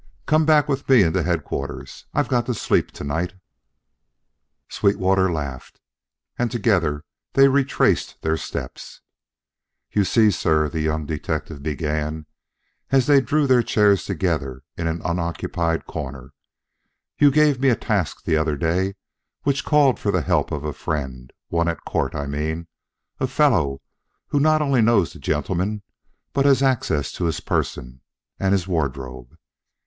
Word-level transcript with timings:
Come 0.25 0.47
back 0.47 0.67
with 0.67 0.89
me 0.89 1.03
into 1.03 1.21
Headquarters. 1.21 2.07
I've 2.11 2.27
got 2.27 2.47
to 2.47 2.55
sleep 2.55 2.89
to 2.93 3.03
night." 3.03 3.35
Sweetwater 4.67 5.31
laughed, 5.31 5.79
and 6.39 6.49
together 6.49 7.03
they 7.33 7.47
retraced 7.47 8.19
their 8.23 8.35
steps. 8.35 9.01
"You 9.91 10.03
see, 10.03 10.31
sir," 10.31 10.69
the 10.69 10.81
young 10.81 11.05
detective 11.05 11.61
began 11.61 12.25
as 12.89 13.05
they 13.05 13.21
drew 13.21 13.45
their 13.45 13.61
chairs 13.61 14.03
together 14.03 14.63
in 14.75 14.87
an 14.87 15.03
unoccupied 15.05 15.85
corner, 15.85 16.33
"you 17.19 17.29
gave 17.29 17.59
me 17.59 17.69
a 17.69 17.75
task 17.75 18.23
the 18.23 18.37
other 18.37 18.57
day 18.57 18.95
which 19.43 19.63
called 19.63 19.99
for 19.99 20.09
the 20.11 20.21
help 20.23 20.51
of 20.51 20.63
a 20.63 20.73
friend 20.73 21.31
one 21.49 21.67
at 21.67 21.85
court, 21.85 22.15
I 22.15 22.25
mean, 22.25 22.65
a 23.19 23.27
fellow 23.27 23.83
who 24.29 24.39
not 24.39 24.63
only 24.63 24.81
knows 24.81 25.13
the 25.13 25.19
gentleman 25.19 25.83
but 26.33 26.45
has 26.47 26.63
access 26.63 27.11
to 27.11 27.25
his 27.25 27.39
person 27.39 28.01
and 28.39 28.51
his 28.53 28.67
wardrobe. 28.67 29.35